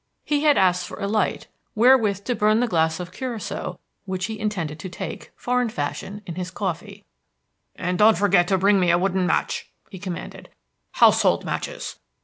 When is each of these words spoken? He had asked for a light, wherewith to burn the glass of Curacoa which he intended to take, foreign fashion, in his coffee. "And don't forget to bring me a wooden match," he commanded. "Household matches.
He 0.25 0.41
had 0.41 0.57
asked 0.57 0.87
for 0.87 0.99
a 0.99 1.05
light, 1.07 1.45
wherewith 1.75 2.23
to 2.23 2.33
burn 2.33 2.59
the 2.59 2.67
glass 2.67 2.99
of 2.99 3.11
Curacoa 3.11 3.77
which 4.05 4.25
he 4.25 4.39
intended 4.39 4.79
to 4.79 4.89
take, 4.89 5.31
foreign 5.35 5.69
fashion, 5.69 6.23
in 6.25 6.33
his 6.33 6.49
coffee. 6.49 7.05
"And 7.75 7.99
don't 7.99 8.17
forget 8.17 8.47
to 8.47 8.57
bring 8.57 8.79
me 8.79 8.89
a 8.89 8.97
wooden 8.97 9.27
match," 9.27 9.69
he 9.91 9.99
commanded. 9.99 10.49
"Household 10.93 11.45
matches. 11.45 11.99